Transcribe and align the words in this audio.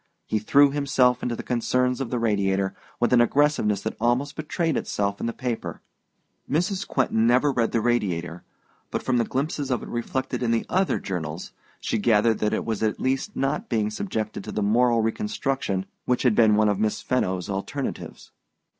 He 0.25 0.39
threw 0.39 0.71
himself 0.71 1.21
into 1.21 1.35
the 1.35 1.43
concerns 1.43 2.01
of 2.01 2.09
the 2.09 2.17
Radiator 2.17 2.73
with 2.99 3.13
an 3.13 3.21
aggressiveness 3.21 3.81
that 3.81 3.95
almost 4.01 4.35
betrayed 4.35 4.75
itself 4.75 5.19
in 5.19 5.27
the 5.27 5.31
paper. 5.31 5.83
Mrs. 6.49 6.87
Quentin 6.87 7.27
never 7.27 7.51
read 7.51 7.71
the 7.71 7.81
Radiator, 7.81 8.43
but 8.89 9.03
from 9.03 9.17
the 9.17 9.25
glimpses 9.25 9.69
of 9.69 9.83
it 9.83 9.89
reflected 9.89 10.41
in 10.41 10.49
the 10.49 10.65
other 10.69 10.97
journals 10.99 11.51
she 11.79 11.99
gathered 11.99 12.39
that 12.39 12.51
it 12.51 12.65
was 12.65 12.81
at 12.81 12.99
least 12.99 13.35
not 13.35 13.69
being 13.69 13.91
subjected 13.91 14.43
to 14.43 14.51
the 14.51 14.63
moral 14.63 15.03
reconstruction 15.03 15.85
which 16.05 16.23
had 16.23 16.33
been 16.33 16.55
one 16.55 16.67
of 16.67 16.79
Miss 16.79 16.99
Fenno's 16.99 17.47
alternatives. 17.47 18.31